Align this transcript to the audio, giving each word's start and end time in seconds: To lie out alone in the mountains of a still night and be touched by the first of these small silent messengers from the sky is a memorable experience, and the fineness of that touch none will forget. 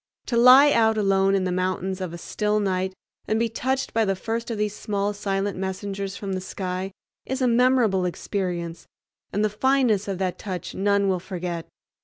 To 0.25 0.35
lie 0.35 0.71
out 0.71 0.97
alone 0.97 1.35
in 1.35 1.43
the 1.43 1.51
mountains 1.51 2.01
of 2.01 2.11
a 2.11 2.17
still 2.17 2.59
night 2.59 2.95
and 3.27 3.37
be 3.37 3.49
touched 3.49 3.93
by 3.93 4.03
the 4.03 4.15
first 4.15 4.49
of 4.49 4.57
these 4.57 4.75
small 4.75 5.13
silent 5.13 5.59
messengers 5.59 6.17
from 6.17 6.33
the 6.33 6.41
sky 6.41 6.91
is 7.27 7.39
a 7.39 7.47
memorable 7.47 8.05
experience, 8.05 8.87
and 9.31 9.45
the 9.45 9.47
fineness 9.47 10.07
of 10.07 10.17
that 10.17 10.39
touch 10.39 10.73
none 10.73 11.07
will 11.07 11.19
forget. 11.19 11.67